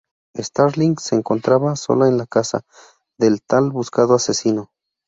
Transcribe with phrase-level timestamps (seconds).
[0.35, 2.61] Starling se encontraba sola en la casa
[3.19, 4.71] del tan buscado asesino.